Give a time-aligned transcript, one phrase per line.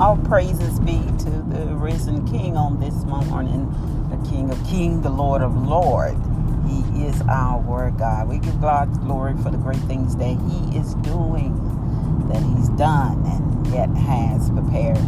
[0.00, 3.66] All praises be to the risen King on this morning,
[4.10, 6.16] the King of Kings, the Lord of Lords.
[6.70, 8.28] He is our God.
[8.28, 11.52] We give God glory for the great things that He is doing,
[12.28, 14.98] that He's done, and yet has prepared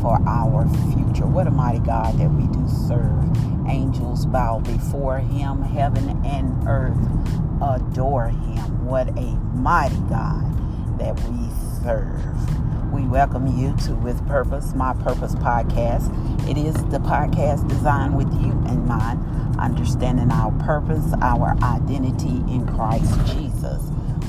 [0.00, 1.26] for our future.
[1.26, 3.24] What a mighty God that we do serve.
[3.66, 6.96] Angels bow before Him, heaven and earth
[7.60, 8.86] adore Him.
[8.86, 11.48] What a mighty God that we
[11.82, 12.65] serve.
[12.96, 16.08] We welcome you to With Purpose, My Purpose podcast.
[16.48, 22.66] It is the podcast designed with you in mind, understanding our purpose, our identity in
[22.74, 23.82] Christ Jesus.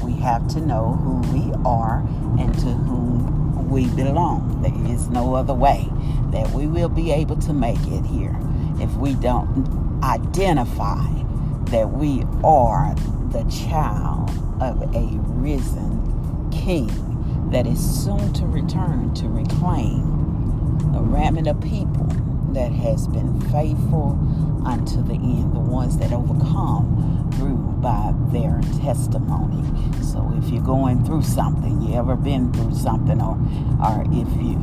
[0.03, 2.05] We have to know who we are
[2.37, 4.61] and to whom we belong.
[4.61, 5.87] There is no other way
[6.31, 8.35] that we will be able to make it here
[8.81, 11.07] if we don't identify
[11.71, 12.93] that we are
[13.31, 14.29] the child
[14.61, 15.07] of a
[15.39, 17.16] risen king
[17.51, 22.07] that is soon to return to reclaim a remnant of people
[22.53, 24.17] that has been faithful
[24.65, 29.63] unto the end, the ones that overcome through by their testimony.
[30.03, 33.37] So if you're going through something, you ever been through something, or
[33.83, 34.57] or if you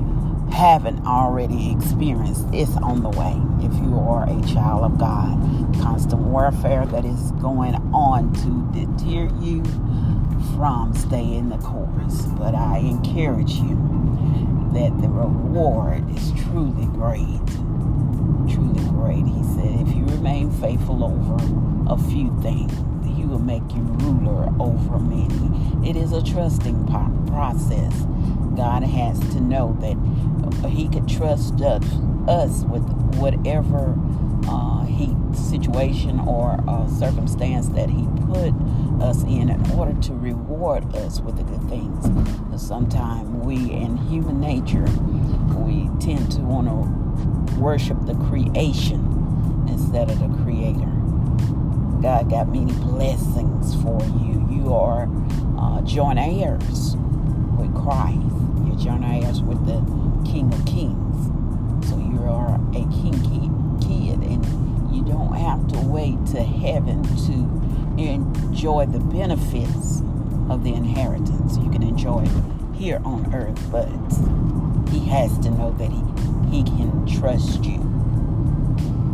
[0.53, 3.41] haven't already experienced, it's on the way.
[3.65, 5.39] If you are a child of God,
[5.81, 9.63] constant warfare that is going on to deter you
[10.55, 12.23] from staying the course.
[12.39, 13.77] But I encourage you
[14.73, 17.47] that the reward is truly great.
[18.53, 19.27] Truly great.
[19.27, 21.37] He said, if you remain faithful over
[21.93, 22.73] a few things,
[23.07, 25.89] he will make you ruler over many.
[25.89, 27.94] It is a trusting process.
[28.57, 29.97] God has to know that
[30.69, 32.83] he could trust us with
[33.17, 33.95] whatever
[34.49, 38.53] uh, he situation or uh, circumstance that he put
[39.03, 42.05] us in in order to reward us with the good things.
[42.61, 44.87] Sometimes we, in human nature,
[45.59, 49.01] we tend to want to worship the creation
[49.69, 50.91] instead of the creator.
[52.01, 54.47] God got many blessings for you.
[54.51, 55.09] You are
[55.59, 56.97] uh, joint heirs
[57.59, 58.33] with Christ.
[58.74, 59.79] You're joint heirs with the
[60.29, 61.27] King of Kings.
[61.89, 64.45] So you are a king kid, and
[64.92, 70.01] you don't have to wait to heaven to enjoy the benefits
[70.51, 71.57] of the inheritance.
[71.57, 73.86] You can enjoy it here on earth, but
[74.90, 77.79] he has to know that he, he can trust you.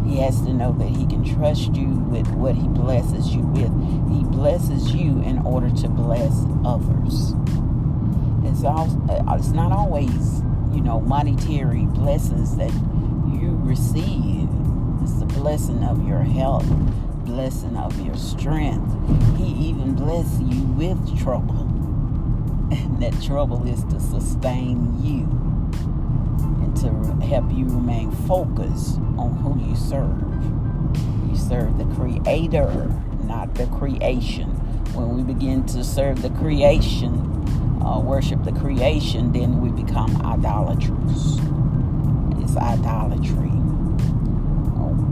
[0.09, 3.73] He has to know that he can trust you with what he blesses you with.
[4.11, 7.35] He blesses you in order to bless others.
[8.51, 10.41] It's, all, uh, it's not always,
[10.73, 12.73] you know, monetary blessings that
[13.33, 14.49] you receive.
[15.03, 16.67] It's the blessing of your health,
[17.25, 18.93] blessing of your strength.
[19.39, 21.69] He even bless you with trouble.
[22.73, 25.23] And that trouble is to sustain you
[26.63, 30.23] and to help you remain focused on who you serve.
[31.29, 32.95] You serve the Creator,
[33.25, 34.51] not the creation.
[34.95, 37.30] When we begin to serve the creation,
[37.83, 41.39] uh, worship the creation, then we become idolaters.
[42.43, 43.51] It's idolatry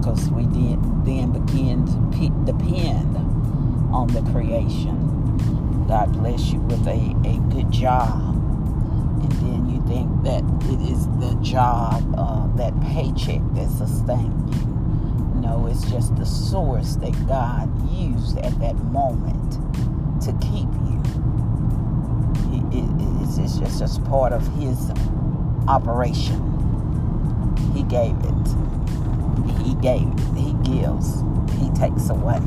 [0.00, 3.16] because we did then begin to p- depend
[3.92, 5.86] on the creation.
[5.86, 8.34] God bless you with a, a good job.
[9.22, 14.66] And then you think that it is the job, uh, that paycheck that sustains you.
[15.40, 19.52] No, it's just the source that God used at that moment
[20.22, 21.02] to keep you.
[22.50, 22.88] It, it,
[23.22, 24.90] it's, it's just, part of His
[25.68, 26.40] operation.
[27.74, 28.48] He gave it.
[29.64, 31.22] He gave, He gives,
[31.60, 32.40] He takes away.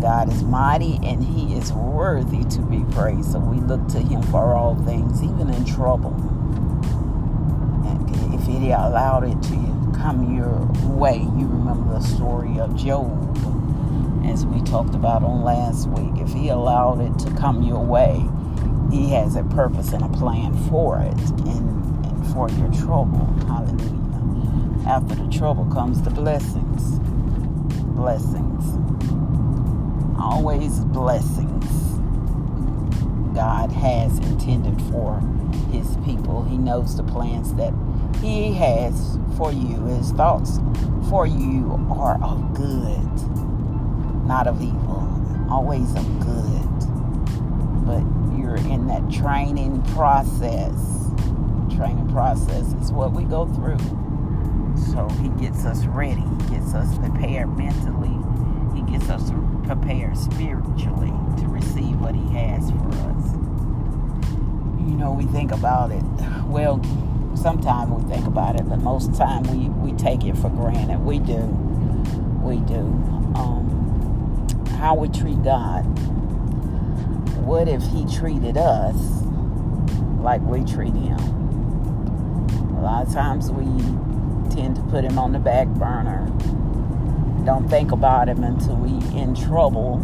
[0.00, 3.32] God is mighty and He is worthy to be praised.
[3.32, 6.14] So we look to Him for all things, even in trouble.
[7.86, 13.10] And if He allowed it to come your way, you remember the story of Job,
[14.24, 16.22] as we talked about on last week.
[16.22, 18.24] If He allowed it to come your way,
[18.90, 23.26] He has a purpose and a plan for it and, and for your trouble.
[23.46, 24.88] Hallelujah.
[24.88, 26.98] After the trouble comes the blessings.
[27.94, 28.78] Blessings.
[30.18, 31.66] Always blessings.
[33.34, 35.20] God has intended for
[35.70, 36.42] his people.
[36.44, 37.72] He knows the plans that
[38.20, 39.84] he has for you.
[39.86, 40.58] His thoughts
[41.08, 43.12] for you are of good,
[44.26, 45.06] not of evil.
[45.50, 46.68] Always of good.
[47.86, 48.02] But
[48.56, 50.74] in that training process.
[51.76, 53.78] Training process is what we go through
[54.76, 56.20] so he gets us ready.
[56.20, 58.16] He gets us prepared mentally.
[58.74, 59.30] He gets us
[59.64, 63.32] prepared spiritually to receive what he has for us.
[64.88, 66.02] You know, we think about it.
[66.46, 66.82] Well,
[67.36, 71.00] sometimes we think about it, but most time we, we take it for granted.
[71.00, 71.46] We do.
[72.42, 72.80] We do.
[73.36, 74.46] Um,
[74.78, 75.84] how we treat God.
[77.44, 78.96] What if He treated us
[80.20, 81.18] like we treat Him?
[82.76, 83.64] A lot of times we
[84.54, 86.26] tend to put Him on the back burner.
[87.44, 89.94] Don't think about Him until we in trouble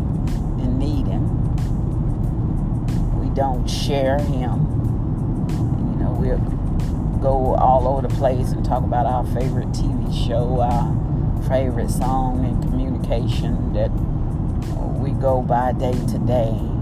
[0.61, 1.27] and need Him.
[3.21, 4.67] We don't share Him.
[5.49, 6.41] You know, we're
[7.21, 12.45] go all over the place and talk about our favorite TV show, our favorite song
[12.45, 13.91] and communication that
[15.01, 16.76] we go by day to day.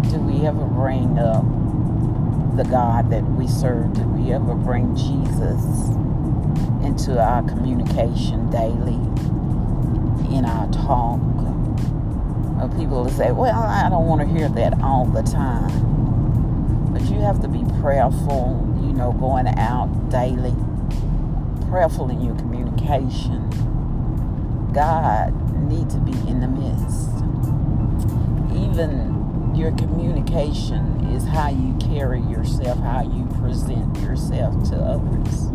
[0.00, 1.44] Do we ever bring up
[2.56, 3.94] the God that we serve?
[3.94, 5.88] Do we ever bring Jesus
[6.84, 9.00] into our communication daily,
[10.36, 11.20] in our talk?
[12.60, 16.92] Or people will say, well, I don't want to hear that all the time.
[16.92, 20.54] But you have to be prayerful, you know, going out daily,
[21.68, 23.50] prayerful in your communication.
[24.72, 25.34] God
[25.68, 27.10] needs to be in the midst.
[28.54, 29.15] Even
[29.56, 35.48] your communication is how you carry yourself, how you present yourself to others.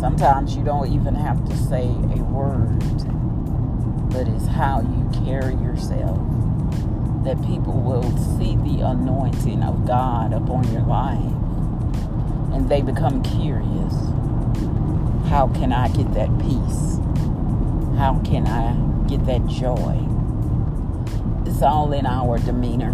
[0.00, 2.78] Sometimes you don't even have to say a word,
[4.10, 6.18] but it's how you carry yourself
[7.24, 11.20] that people will see the anointing of God upon your life
[12.54, 13.94] and they become curious.
[15.28, 16.98] How can I get that peace?
[17.98, 18.74] How can I
[19.06, 20.09] get that joy?
[21.60, 22.92] It's all in our demeanor.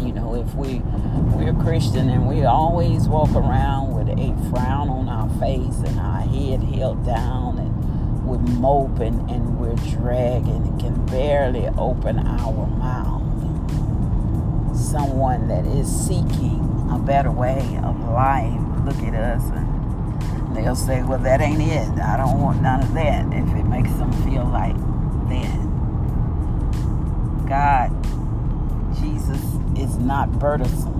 [0.00, 0.78] You know, if we
[1.34, 6.20] we're Christian and we always walk around with a frown on our face and our
[6.20, 13.24] head held down and we're moping and we're dragging and can barely open our mouth.
[14.78, 21.02] Someone that is seeking a better way of life look at us and they'll say,
[21.02, 22.00] Well, that ain't it.
[22.00, 24.76] I don't want none of that if it makes them feel like
[25.28, 25.65] that.
[27.48, 27.90] God,
[29.00, 29.40] Jesus
[29.78, 30.94] is not burdensome.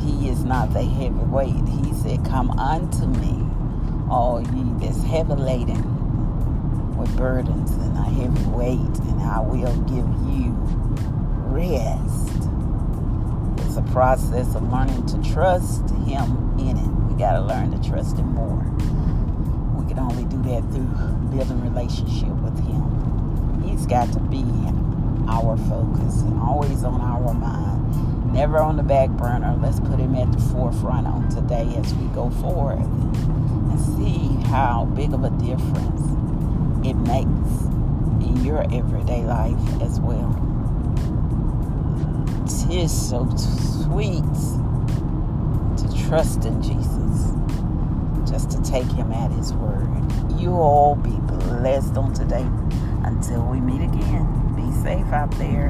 [0.00, 1.54] He is not the heavy weight.
[1.68, 3.48] He said, Come unto me
[4.10, 10.06] all ye that's heavy laden with burdens and a heavy weight, and I will give
[10.28, 10.54] you
[11.54, 12.50] rest.
[13.66, 16.88] It's a process of learning to trust Him in it.
[17.10, 18.64] We got to learn to trust Him more.
[19.80, 20.88] We can only do that through
[21.30, 22.93] building relationship with Him.
[23.74, 24.44] He's got to be
[25.26, 28.32] our focus and always on our mind.
[28.32, 29.58] Never on the back burner.
[29.60, 34.84] Let's put Him at the forefront on today as we go forward and see how
[34.94, 36.02] big of a difference
[36.86, 37.64] it makes
[38.24, 40.30] in your everyday life as well.
[42.46, 44.22] Tis so sweet
[45.78, 47.32] to trust in Jesus,
[48.30, 49.88] just to take him at his word.
[50.38, 52.46] You all be blessed on today.
[53.14, 54.26] Until we meet again,
[54.56, 55.68] be safe out there.